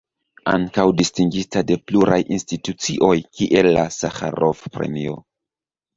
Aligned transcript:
Ankaŭ 0.51 0.85
distingita 1.01 1.61
de 1.71 1.77
pluraj 1.91 2.19
institucioj 2.37 3.13
kiel 3.41 3.73
la 3.79 3.87
Saĥarov-Premio. 3.99 5.19